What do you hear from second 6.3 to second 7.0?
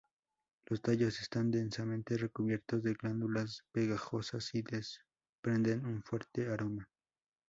aroma.